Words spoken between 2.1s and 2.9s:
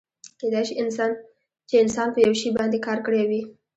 په یو شي باندې